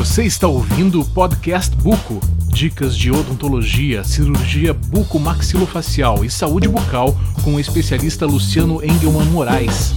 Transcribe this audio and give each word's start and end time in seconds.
Você 0.00 0.24
está 0.24 0.48
ouvindo 0.48 1.02
o 1.02 1.04
podcast 1.04 1.76
Buco. 1.76 2.20
Dicas 2.48 2.96
de 2.96 3.10
odontologia, 3.10 4.02
cirurgia 4.02 4.72
bucomaxilofacial 4.72 6.24
e 6.24 6.30
saúde 6.30 6.66
bucal 6.66 7.08
com 7.44 7.56
o 7.56 7.60
especialista 7.60 8.24
Luciano 8.24 8.82
Engelman 8.82 9.26
Moraes. 9.26 9.92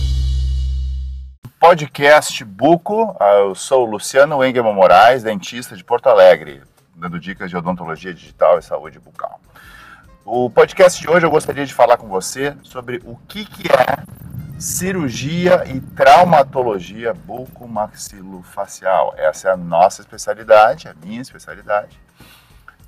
Podcast 1.57 2.43
Buco, 2.43 3.15
ah, 3.17 3.45
eu 3.45 3.55
sou 3.55 3.85
Luciano 3.85 4.43
Engelman 4.43 4.73
Moraes, 4.73 5.23
dentista 5.23 5.73
de 5.73 5.85
Porto 5.85 6.07
Alegre, 6.07 6.61
dando 6.93 7.17
dicas 7.17 7.49
de 7.49 7.55
odontologia 7.55 8.13
digital 8.13 8.59
e 8.59 8.61
saúde 8.61 8.99
bucal. 8.99 9.39
O 10.25 10.49
podcast 10.49 10.99
de 10.99 11.09
hoje 11.09 11.25
eu 11.25 11.31
gostaria 11.31 11.65
de 11.65 11.73
falar 11.73 11.95
com 11.95 12.09
você 12.09 12.53
sobre 12.61 13.01
o 13.05 13.15
que, 13.25 13.45
que 13.45 13.69
é 13.69 14.03
cirurgia 14.59 15.63
e 15.67 15.79
traumatologia 15.79 17.13
bucomaxilofacial. 17.13 19.13
Essa 19.17 19.49
é 19.49 19.51
a 19.51 19.57
nossa 19.57 20.01
especialidade, 20.01 20.87
a 20.87 20.93
minha 20.93 21.21
especialidade. 21.21 21.99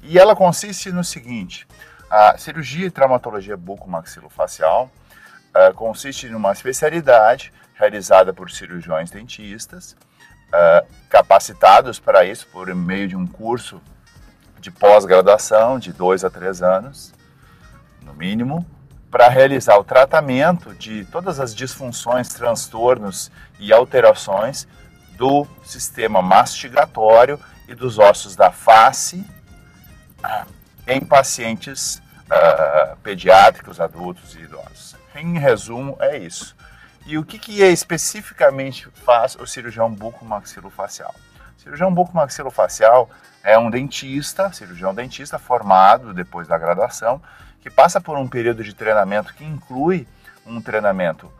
E 0.01 0.19
ela 0.19 0.35
consiste 0.35 0.91
no 0.91 1.03
seguinte: 1.03 1.67
a 2.09 2.37
cirurgia 2.37 2.87
e 2.87 2.91
traumatologia 2.91 3.57
bucomaxilofacial 3.57 4.89
uh, 5.55 5.73
consiste 5.73 6.29
numa 6.29 6.51
especialidade 6.51 7.51
realizada 7.73 8.33
por 8.33 8.51
cirurgiões 8.51 9.11
dentistas, 9.11 9.97
uh, 10.49 10.87
capacitados 11.09 11.99
para 11.99 12.23
isso 12.23 12.47
por 12.47 12.73
meio 12.73 13.07
de 13.07 13.15
um 13.15 13.27
curso 13.27 13.81
de 14.59 14.71
pós-graduação 14.71 15.77
de 15.77 15.91
dois 15.91 16.23
a 16.23 16.29
três 16.29 16.61
anos, 16.61 17.13
no 18.01 18.13
mínimo, 18.13 18.65
para 19.15 19.29
realizar 19.29 19.77
o 19.77 19.83
tratamento 19.85 20.75
de 20.75 21.05
todas 21.05 21.39
as 21.39 21.55
disfunções, 21.55 22.27
transtornos 22.27 23.31
e 23.57 23.71
alterações 23.71 24.67
do 25.11 25.47
sistema 25.63 26.21
mastigatório 26.21 27.39
e 27.65 27.73
dos 27.73 27.97
ossos 27.97 28.35
da 28.35 28.51
face 28.51 29.25
ah, 30.21 30.45
em 30.85 30.99
pacientes 30.99 32.03
uh, 32.25 32.97
pediátricos, 32.97 33.79
adultos 33.79 34.35
e 34.35 34.39
idosos. 34.39 34.97
Em 35.15 35.39
resumo, 35.39 35.95
é 36.01 36.17
isso. 36.17 36.53
E 37.05 37.17
o 37.17 37.23
que, 37.23 37.39
que 37.39 37.63
é 37.63 37.71
especificamente 37.71 38.89
faz 39.05 39.37
o 39.37 39.47
cirurgião 39.47 39.89
bucomaxilofacial? 39.89 41.15
O 41.57 41.61
cirurgião 41.61 41.93
bucomaxilofacial 41.93 43.09
é 43.41 43.57
um 43.57 43.69
dentista, 43.69 44.51
cirurgião 44.51 44.93
dentista 44.93 45.39
formado 45.39 46.13
depois 46.13 46.49
da 46.49 46.57
graduação, 46.57 47.21
que 47.65 47.69
passa 47.71 47.99
por 47.99 48.15
um 48.15 48.27
período 48.27 48.63
de 48.63 48.75
treinamento 48.75 49.33
que 49.33 49.43
inclui 49.43 50.07
um 50.45 50.61
treinamento 50.61 51.33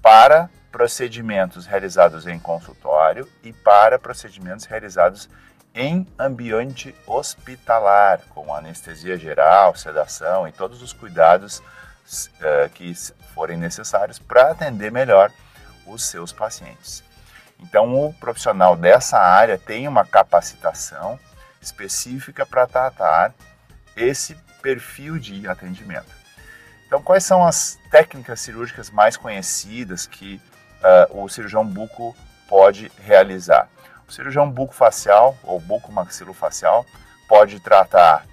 para 0.00 0.48
procedimentos 0.72 1.66
realizados 1.66 2.26
em 2.26 2.38
consultório 2.38 3.28
e 3.42 3.52
para 3.52 3.98
procedimentos 3.98 4.64
realizados 4.64 5.28
em 5.74 6.08
ambiente 6.18 6.94
hospitalar, 7.06 8.22
com 8.30 8.54
anestesia 8.54 9.18
geral, 9.18 9.76
sedação 9.76 10.48
e 10.48 10.52
todos 10.52 10.80
os 10.80 10.94
cuidados 10.94 11.58
uh, 11.58 12.70
que 12.72 12.94
forem 13.34 13.58
necessários 13.58 14.18
para 14.18 14.52
atender 14.52 14.90
melhor 14.90 15.30
os 15.86 16.06
seus 16.06 16.32
pacientes. 16.32 17.04
Então, 17.60 17.94
o 17.94 18.14
profissional 18.14 18.76
dessa 18.76 19.18
área 19.18 19.58
tem 19.58 19.86
uma 19.86 20.06
capacitação 20.06 21.20
específica 21.60 22.46
para 22.46 22.66
tratar 22.66 23.34
esse 23.96 24.34
perfil 24.62 25.18
de 25.18 25.48
atendimento. 25.48 26.14
Então, 26.86 27.02
quais 27.02 27.24
são 27.24 27.44
as 27.44 27.78
técnicas 27.90 28.40
cirúrgicas 28.40 28.90
mais 28.90 29.16
conhecidas 29.16 30.06
que 30.06 30.40
uh, 31.10 31.22
o 31.22 31.28
cirurgião 31.28 31.66
buco 31.66 32.16
pode 32.48 32.92
realizar? 32.98 33.68
O 34.06 34.12
cirurgião 34.12 34.48
bucofacial 34.48 35.36
ou 35.42 35.58
bucomaxilofacial 35.58 36.86
pode 37.28 37.58
tratar, 37.58 38.24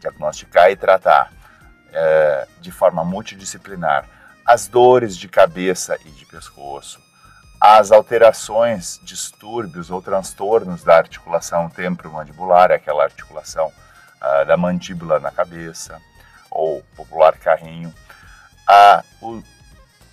diagnosticar 0.00 0.70
e 0.70 0.76
tratar 0.76 1.32
uh, 1.32 2.60
de 2.60 2.72
forma 2.72 3.04
multidisciplinar 3.04 4.08
as 4.44 4.66
dores 4.66 5.16
de 5.16 5.28
cabeça 5.28 5.96
e 6.04 6.10
de 6.10 6.26
pescoço, 6.26 7.00
as 7.60 7.90
alterações, 7.90 9.00
distúrbios 9.02 9.90
ou 9.90 10.02
transtornos 10.02 10.84
da 10.84 10.96
articulação 10.96 11.68
temporomandibular, 11.68 12.70
aquela 12.70 13.04
articulação 13.04 13.72
uh, 14.22 14.46
da 14.46 14.56
mandíbula 14.56 15.18
na 15.20 15.30
cabeça, 15.30 16.00
ou 16.50 16.82
popular 16.96 17.36
carrinho. 17.38 17.92
Uh, 18.68 19.26
o 19.26 19.42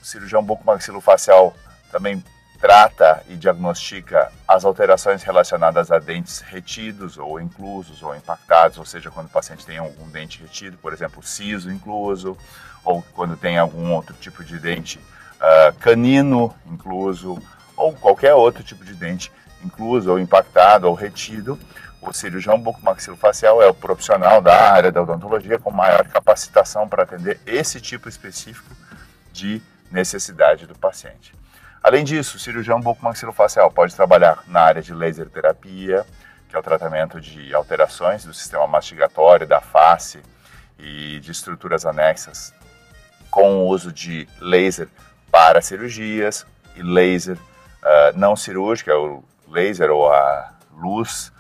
cirurgião 0.01 0.43
bucomaxilofacial 0.43 1.55
também 1.91 2.23
trata 2.63 3.21
e 3.27 3.35
diagnostica 3.35 4.31
as 4.47 4.63
alterações 4.63 5.21
relacionadas 5.21 5.91
a 5.91 5.99
dentes 5.99 6.39
retidos 6.39 7.17
ou 7.17 7.37
inclusos 7.39 8.01
ou 8.01 8.15
impactados, 8.15 8.77
ou 8.77 8.85
seja, 8.85 9.11
quando 9.11 9.27
o 9.27 9.31
paciente 9.31 9.65
tem 9.65 9.77
algum 9.77 10.07
dente 10.07 10.41
retido, 10.41 10.77
por 10.77 10.93
exemplo, 10.93 11.21
siso 11.21 11.69
incluso, 11.69 12.37
ou 12.85 13.03
quando 13.13 13.35
tem 13.35 13.57
algum 13.57 13.91
outro 13.91 14.15
tipo 14.15 14.45
de 14.45 14.57
dente 14.59 14.97
uh, 14.97 15.77
canino 15.79 16.55
incluso, 16.65 17.37
ou 17.75 17.93
qualquer 17.95 18.33
outro 18.33 18.63
tipo 18.63 18.85
de 18.85 18.93
dente 18.93 19.29
incluso 19.61 20.11
ou 20.11 20.17
impactado 20.17 20.87
ou 20.87 20.93
retido, 20.93 21.59
o 22.05 22.13
cirurgião 22.13 22.59
bucomaxilofacial 22.59 23.61
é 23.61 23.67
o 23.67 23.73
profissional 23.73 24.41
da 24.41 24.71
área 24.71 24.91
da 24.91 25.01
odontologia 25.01 25.57
com 25.57 25.71
maior 25.71 26.05
capacitação 26.07 26.87
para 26.87 27.03
atender 27.03 27.39
esse 27.45 27.79
tipo 27.79 28.09
específico 28.09 28.69
de 29.31 29.61
necessidade 29.91 30.67
do 30.67 30.77
paciente. 30.77 31.33
Além 31.81 32.03
disso, 32.03 32.37
o 32.37 32.39
cirurgião 32.39 32.79
bucomaxilofacial 32.79 33.71
pode 33.71 33.95
trabalhar 33.95 34.43
na 34.47 34.61
área 34.61 34.81
de 34.81 34.93
laser 34.93 35.29
terapia, 35.29 36.05
que 36.49 36.55
é 36.55 36.59
o 36.59 36.63
tratamento 36.63 37.19
de 37.19 37.53
alterações 37.53 38.25
do 38.25 38.33
sistema 38.33 38.67
mastigatório, 38.67 39.47
da 39.47 39.59
face 39.59 40.21
e 40.77 41.19
de 41.19 41.31
estruturas 41.31 41.85
anexas, 41.85 42.53
com 43.29 43.57
o 43.57 43.67
uso 43.67 43.91
de 43.91 44.27
laser 44.39 44.87
para 45.31 45.61
cirurgias 45.61 46.45
e 46.75 46.83
laser 46.83 47.37
uh, 47.37 48.15
não 48.17 48.35
cirúrgico, 48.35 48.89
é 48.89 48.95
o 48.95 49.23
laser 49.47 49.91
ou 49.91 50.11
a 50.11 50.53
luz 50.71 51.31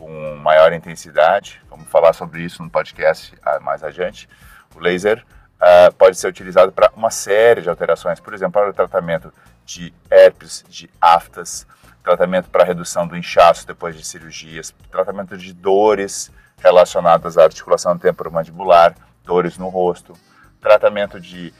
com 0.00 0.34
maior 0.36 0.72
intensidade. 0.72 1.60
Vamos 1.68 1.86
falar 1.88 2.14
sobre 2.14 2.42
isso 2.42 2.62
no 2.62 2.70
podcast 2.70 3.34
ah, 3.44 3.60
mais 3.60 3.84
adiante. 3.84 4.26
O 4.74 4.80
laser 4.80 5.22
uh, 5.60 5.92
pode 5.94 6.16
ser 6.16 6.26
utilizado 6.26 6.72
para 6.72 6.90
uma 6.96 7.10
série 7.10 7.60
de 7.60 7.68
alterações, 7.68 8.18
por 8.18 8.32
exemplo, 8.32 8.52
para 8.52 8.70
o 8.70 8.72
tratamento 8.72 9.30
de 9.66 9.92
herpes, 10.10 10.64
de 10.68 10.88
aftas, 10.98 11.66
tratamento 12.02 12.48
para 12.48 12.64
redução 12.64 13.06
do 13.06 13.14
inchaço 13.14 13.66
depois 13.66 13.94
de 13.94 14.04
cirurgias, 14.04 14.74
tratamento 14.90 15.36
de 15.36 15.52
dores 15.52 16.32
relacionadas 16.58 17.36
à 17.36 17.44
articulação 17.44 17.98
temporomandibular, 17.98 18.94
dores 19.22 19.58
no 19.58 19.68
rosto, 19.68 20.14
tratamento 20.62 21.20
de 21.20 21.52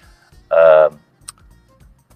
uh, 0.50 0.96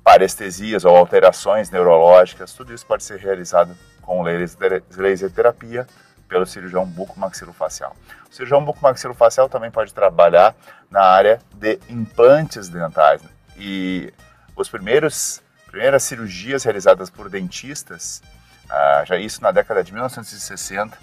parestesias 0.03 0.87
ou 0.87 0.97
alterações 0.97 1.71
neurológicas, 1.71 2.55
tudo 2.55 2.73
isso 2.73 2.87
pode 2.87 3.05
ser 3.05 3.19
realizado 3.19 3.77
com 4.01 4.23
laser 4.23 5.31
terapia 5.31 5.87
pelo 6.29 6.47
cirurgião 6.47 6.85
bucomaxilofacial. 6.87 7.95
O 8.31 8.35
cirurgião 8.35 8.65
bucomaxilofacial 8.65 9.49
também 9.49 9.71
pode 9.71 9.93
trabalhar 9.93 10.55
na 10.91 11.03
área 11.03 11.41
de 11.55 11.79
implantes 11.89 12.69
dentais. 12.69 13.23
E 13.57 14.12
os 14.57 14.69
primeiros 14.69 15.43
primeiras 15.75 16.05
cirurgias 16.05 16.63
realizadas 16.63 17.11
por 17.11 17.29
dentistas, 17.29 18.23
ah, 18.71 19.03
já 19.05 19.17
isso 19.17 19.43
na 19.43 19.51
década 19.51 19.83
de 19.83 19.93
1960, 19.93 20.97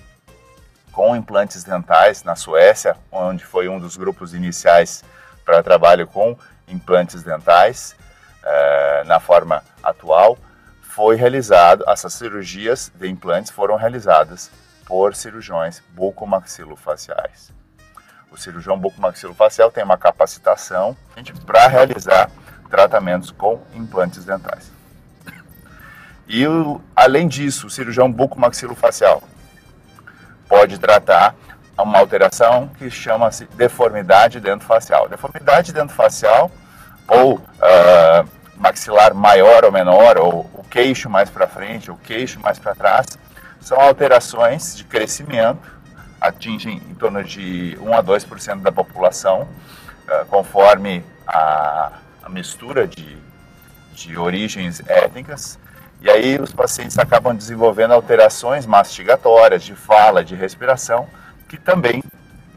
com 0.93 1.13
implantes 1.13 1.65
dentais 1.65 2.23
na 2.23 2.37
Suécia, 2.37 2.95
onde 3.11 3.43
foi 3.43 3.67
um 3.67 3.77
dos 3.77 3.97
grupos 3.97 4.33
iniciais 4.33 5.03
para 5.43 5.61
trabalho 5.61 6.07
com 6.07 6.37
implantes 6.69 7.21
dentais, 7.21 7.97
ah, 8.45 9.03
na 9.05 9.19
forma 9.19 9.61
atual, 9.83 10.37
foi 10.81 11.17
realizado, 11.17 11.83
essas 11.89 12.13
cirurgias 12.13 12.89
de 12.95 13.09
implantes 13.09 13.51
foram 13.51 13.75
realizadas 13.75 14.49
por 14.91 15.15
cirurgiões 15.15 15.81
bucomaxilofaciais. 15.93 17.49
O 18.29 18.35
cirurgião 18.35 18.77
bucomaxilofacial 18.77 19.71
tem 19.71 19.85
uma 19.85 19.97
capacitação 19.97 20.97
para 21.45 21.65
realizar 21.67 22.29
tratamentos 22.69 23.31
com 23.31 23.61
implantes 23.73 24.25
dentais. 24.25 24.69
E 26.27 26.43
além 26.93 27.29
disso, 27.29 27.67
o 27.67 27.69
cirurgião 27.69 28.11
bucomaxilofacial 28.11 29.23
pode 30.49 30.77
tratar 30.77 31.35
uma 31.79 31.97
alteração 31.97 32.67
que 32.77 32.91
chama-se 32.91 33.45
deformidade 33.55 34.41
dentofacial. 34.41 35.07
Deformidade 35.07 35.71
dentofacial 35.71 36.51
ou 37.07 37.35
uh, 37.35 38.29
maxilar 38.57 39.13
maior 39.13 39.63
ou 39.63 39.71
menor, 39.71 40.17
ou 40.17 40.51
o 40.53 40.65
queixo 40.69 41.09
mais 41.09 41.29
para 41.29 41.47
frente, 41.47 41.89
ou 41.89 41.95
o 41.95 41.99
queixo 41.99 42.41
mais 42.41 42.59
para 42.59 42.75
trás, 42.75 43.17
são 43.61 43.79
alterações 43.79 44.75
de 44.75 44.83
crescimento, 44.83 45.71
atingem 46.19 46.81
em 46.89 46.93
torno 46.95 47.23
de 47.23 47.77
1 47.79 47.93
a 47.93 48.03
2% 48.03 48.61
da 48.61 48.71
população, 48.71 49.43
uh, 49.43 50.25
conforme 50.27 51.03
a, 51.25 51.93
a 52.23 52.29
mistura 52.29 52.87
de, 52.87 53.17
de 53.93 54.17
origens 54.17 54.81
étnicas, 54.87 55.57
E 56.01 56.09
aí 56.09 56.39
os 56.41 56.51
pacientes 56.51 56.97
acabam 56.97 57.35
desenvolvendo 57.35 57.91
alterações 57.91 58.65
mastigatórias, 58.65 59.61
de 59.61 59.75
fala, 59.75 60.25
de 60.25 60.33
respiração, 60.33 61.07
que 61.47 61.57
também, 61.57 62.03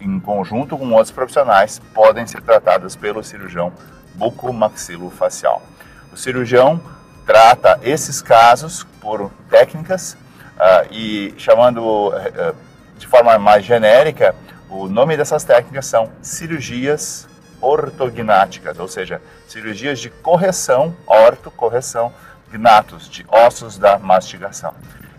em 0.00 0.18
conjunto 0.18 0.78
com 0.78 0.90
outros 0.92 1.10
profissionais, 1.10 1.78
podem 1.92 2.26
ser 2.26 2.40
tratadas 2.40 2.96
pelo 2.96 3.22
cirurgião 3.22 3.70
bucomaxilofacial. 4.14 5.62
O 6.10 6.16
cirurgião 6.16 6.80
trata 7.26 7.78
esses 7.82 8.22
casos 8.22 8.84
por 8.98 9.30
técnicas 9.50 10.16
uh, 10.56 10.92
e 10.92 11.34
chamando 11.36 12.08
uh, 12.08 12.54
de 12.98 13.06
forma 13.06 13.38
mais 13.38 13.64
genérica, 13.64 14.34
o 14.68 14.88
nome 14.88 15.16
dessas 15.16 15.44
técnicas 15.44 15.86
são 15.86 16.10
cirurgias 16.22 17.28
ortognáticas, 17.60 18.78
ou 18.78 18.88
seja, 18.88 19.20
cirurgias 19.46 19.98
de 19.98 20.10
correção, 20.10 20.94
ortocorreção, 21.06 22.12
gnatos, 22.50 23.08
de 23.08 23.24
ossos 23.28 23.78
da 23.78 23.98
mastigação. 23.98 24.74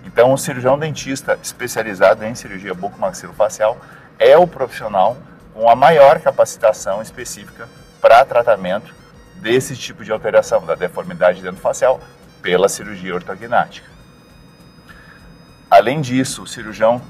Então, 0.05 0.31
o 0.31 0.37
cirurgião 0.37 0.77
dentista 0.77 1.37
especializado 1.41 2.23
em 2.23 2.35
cirurgia 2.35 2.73
bucomaxilofacial 2.73 3.77
é 4.19 4.37
o 4.37 4.47
profissional 4.47 5.17
com 5.53 5.69
a 5.69 5.75
maior 5.75 6.19
capacitação 6.19 7.01
específica 7.01 7.67
para 7.99 8.23
tratamento 8.25 8.93
desse 9.37 9.75
tipo 9.75 10.03
de 10.03 10.11
alteração, 10.11 10.65
da 10.65 10.75
deformidade 10.75 11.41
dentofacial, 11.41 11.99
pela 12.41 12.69
cirurgia 12.69 13.15
ortognática. 13.15 13.94
Além 15.69 16.01
disso, 16.01 16.43
o 16.43 16.47
cirurgião 16.47 17.01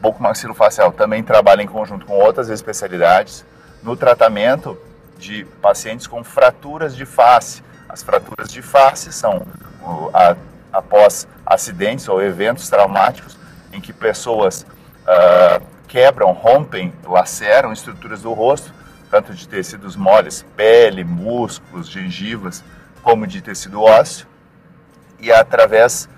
bucomaxilofacial 0.00 0.92
também 0.92 1.22
trabalha 1.22 1.62
em 1.62 1.66
conjunto 1.66 2.06
com 2.06 2.14
outras 2.14 2.48
especialidades 2.48 3.44
no 3.82 3.96
tratamento 3.96 4.78
de 5.18 5.44
pacientes 5.60 6.06
com 6.06 6.24
fraturas 6.24 6.96
de 6.96 7.04
face, 7.04 7.62
as 7.88 8.02
fraturas 8.02 8.50
de 8.50 8.62
face 8.62 9.12
são 9.12 9.46
a, 10.14 10.36
após 10.72 11.26
acidentes 11.44 12.08
ou 12.08 12.22
eventos 12.22 12.68
traumáticos 12.68 13.36
em 13.72 13.80
que 13.80 13.92
pessoas 13.92 14.62
uh, 14.62 15.64
quebram, 15.88 16.32
rompem, 16.32 16.92
laceram 17.04 17.72
estruturas 17.72 18.22
do 18.22 18.32
rosto, 18.32 18.72
tanto 19.10 19.34
de 19.34 19.48
tecidos 19.48 19.96
moles, 19.96 20.44
pele, 20.56 21.02
músculos, 21.02 21.88
gengivas, 21.88 22.62
como 23.02 23.26
de 23.26 23.40
tecido 23.40 23.82
ósseo, 23.82 24.26
e 25.18 25.32
através 25.32 26.08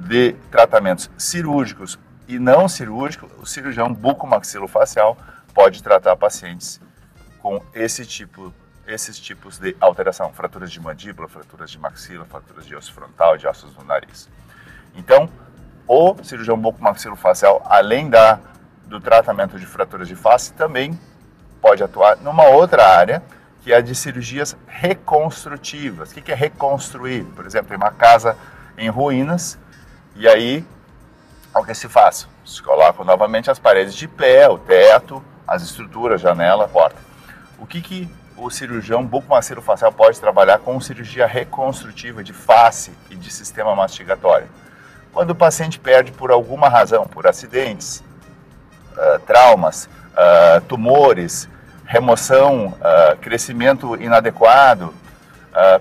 de 0.00 0.32
tratamentos 0.50 1.10
cirúrgicos 1.16 1.98
e 2.26 2.38
não 2.38 2.68
cirúrgicos, 2.68 3.30
o 3.38 3.46
cirurgião 3.46 3.92
bucomaxilofacial 3.92 5.16
pode 5.52 5.82
tratar 5.82 6.16
pacientes 6.16 6.80
com 7.40 7.62
esse 7.74 8.04
tipo 8.04 8.52
esses 8.86 9.18
tipos 9.18 9.58
de 9.58 9.74
alteração, 9.80 10.30
fraturas 10.32 10.70
de 10.70 10.78
mandíbula, 10.78 11.26
fraturas 11.26 11.70
de 11.70 11.78
maxila, 11.78 12.26
fraturas 12.26 12.66
de 12.66 12.76
osso 12.76 12.92
frontal, 12.92 13.36
de 13.36 13.46
ossos 13.46 13.72
do 13.72 13.82
nariz. 13.82 14.28
Então, 14.94 15.28
o 15.88 16.16
cirurgião 16.22 16.58
bucomaxilofacial, 16.58 17.62
além 17.64 18.10
da, 18.10 18.38
do 18.84 19.00
tratamento 19.00 19.58
de 19.58 19.66
fraturas 19.66 20.06
de 20.06 20.14
face, 20.14 20.52
também 20.52 20.98
pode 21.60 21.82
atuar 21.82 22.18
numa 22.18 22.44
outra 22.44 22.86
área, 22.86 23.22
que 23.62 23.72
é 23.72 23.76
a 23.76 23.80
de 23.80 23.94
cirurgias 23.94 24.54
reconstrutivas. 24.66 26.10
O 26.10 26.14
que 26.14 26.30
é 26.30 26.34
reconstruir? 26.34 27.24
Por 27.34 27.46
exemplo, 27.46 27.68
tem 27.68 27.76
uma 27.78 27.90
casa 27.90 28.36
em 28.76 28.90
ruínas 28.90 29.58
e 30.14 30.28
aí 30.28 30.64
o 31.54 31.64
que 31.64 31.74
se 31.74 31.88
faz? 31.88 32.28
Se 32.44 32.62
colocam 32.62 33.04
novamente 33.04 33.50
as 33.50 33.58
paredes 33.58 33.94
de 33.94 34.08
pé, 34.08 34.48
o 34.48 34.58
teto, 34.58 35.22
as 35.46 35.62
estruturas, 35.62 36.20
janela, 36.20 36.68
porta. 36.68 36.96
O 37.58 37.66
que, 37.66 37.80
que 37.80 38.10
o 38.36 38.50
cirurgião 38.50 39.04
bucomaxilofacial 39.04 39.92
pode 39.92 40.20
trabalhar 40.20 40.58
com 40.58 40.80
cirurgia 40.80 41.26
reconstrutiva 41.26 42.22
de 42.22 42.32
face 42.32 42.92
e 43.10 43.14
de 43.14 43.30
sistema 43.30 43.74
mastigatório. 43.74 44.48
Quando 45.12 45.30
o 45.30 45.34
paciente 45.34 45.78
perde 45.78 46.10
por 46.10 46.30
alguma 46.32 46.68
razão, 46.68 47.06
por 47.06 47.26
acidentes, 47.26 48.02
uh, 48.92 49.20
traumas, 49.20 49.88
uh, 50.12 50.60
tumores, 50.62 51.48
remoção, 51.84 52.68
uh, 52.68 53.16
crescimento 53.20 53.94
inadequado, 53.96 54.92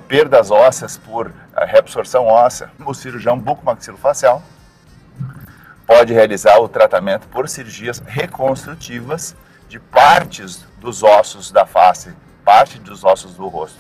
perdas 0.08 0.52
ósseas 0.52 0.98
por 0.98 1.32
reabsorção 1.66 2.26
óssea, 2.26 2.72
o 2.86 2.94
cirurgião 2.94 3.38
bucomaxilofacial 3.38 4.42
pode 5.86 6.14
realizar 6.14 6.60
o 6.60 6.68
tratamento 6.68 7.28
por 7.28 7.48
cirurgias 7.48 8.02
reconstrutivas 8.06 9.36
de 9.68 9.80
partes 9.80 10.66
dos 10.80 11.04
ossos 11.04 11.52
da 11.52 11.66
face 11.66 12.14
parte 12.44 12.78
dos 12.80 13.04
ossos 13.04 13.36
do 13.36 13.48
rosto. 13.48 13.80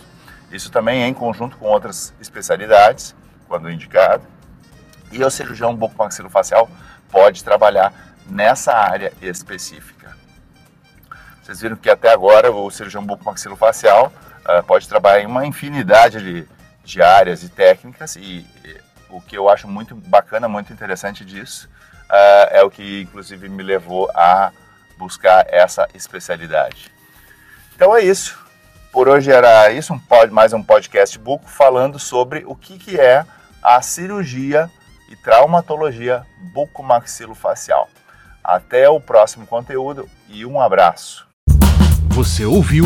Isso 0.52 0.72
também 0.72 1.04
é 1.04 1.08
em 1.08 1.14
conjunto 1.14 1.58
com 1.58 1.66
outras 1.66 2.14
especialidades, 2.20 3.16
quando 3.48 3.70
indicado. 3.70 4.24
E 5.12 5.24
o 5.24 5.30
cirurgião 5.30 5.76
bucomaxilofacial 5.76 6.70
pode 7.12 7.44
trabalhar 7.44 7.94
nessa 8.28 8.74
área 8.74 9.12
específica. 9.22 10.16
Vocês 11.42 11.60
viram 11.60 11.76
que 11.76 11.90
até 11.90 12.12
agora 12.12 12.52
o 12.52 12.72
cirurgião 12.72 13.06
bucomaxilofacial 13.06 14.12
uh, 14.48 14.64
pode 14.64 14.88
trabalhar 14.88 15.22
em 15.22 15.28
uma 15.28 15.46
infinidade 15.46 16.20
de, 16.20 16.48
de 16.84 17.02
áreas 17.02 17.44
e 17.44 17.50
técnicas 17.50 18.16
e, 18.16 18.46
e, 18.66 18.78
o 19.10 19.22
que 19.22 19.38
eu 19.38 19.48
acho 19.48 19.68
muito 19.68 19.96
bacana, 19.96 20.48
muito 20.48 20.74
interessante 20.74 21.24
disso 21.24 21.70
uh, 22.10 22.48
é 22.52 22.64
o 22.64 22.70
que 22.70 23.02
inclusive 23.02 23.48
me 23.48 23.64
levou 23.64 24.10
a 24.14 24.52
buscar 24.98 25.46
essa 25.50 25.88
especialidade. 25.94 26.92
Então 27.76 27.96
é 27.96 28.02
isso. 28.02 28.42
Por 28.92 29.10
hoje 29.10 29.32
era 29.32 29.72
isso, 29.72 29.92
um 29.94 30.00
pod, 30.00 30.32
mais 30.32 30.54
um 30.54 30.62
podcast 30.62 31.18
Buco 31.18 31.48
falando 31.48 31.98
sobre 31.98 32.44
o 32.46 32.56
que, 32.56 32.78
que 32.78 33.00
é 33.00 33.26
a 33.62 33.82
cirurgia 33.82 34.70
e 35.10 35.16
traumatologia 35.16 36.24
bucomaxilofacial. 36.54 37.90
Até 38.44 38.88
o 38.88 39.00
próximo 39.00 39.48
conteúdo 39.48 40.08
e 40.28 40.46
um 40.46 40.62
abraço. 40.62 41.28
Você 42.10 42.46
ouviu 42.46 42.86